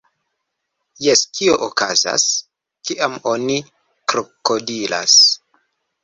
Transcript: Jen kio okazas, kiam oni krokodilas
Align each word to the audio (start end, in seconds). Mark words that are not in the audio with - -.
Jen 1.07 1.19
kio 1.39 1.57
okazas, 1.65 2.23
kiam 2.89 3.17
oni 3.33 3.57
krokodilas 4.13 5.19